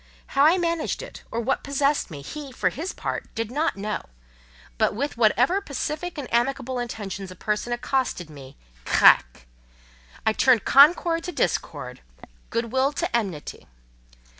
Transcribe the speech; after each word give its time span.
How 0.33 0.45
I 0.47 0.57
managed 0.57 1.03
it, 1.03 1.21
or 1.29 1.39
what 1.41 1.63
possessed 1.63 2.09
me, 2.09 2.23
he, 2.23 2.51
for 2.51 2.69
his 2.69 2.91
part, 2.91 3.27
did 3.35 3.51
not 3.51 3.77
know; 3.77 4.01
but 4.79 4.95
with 4.95 5.15
whatever 5.15 5.61
pacific 5.61 6.17
and 6.17 6.27
amicable 6.33 6.79
intentions 6.79 7.29
a 7.29 7.35
person 7.35 7.71
accosted 7.71 8.27
me—crac! 8.27 9.45
I 10.25 10.33
turned 10.33 10.65
concord 10.65 11.23
to 11.25 11.31
discord, 11.31 12.01
good 12.49 12.71
will 12.71 12.91
to 12.93 13.15
enmity. 13.15 13.67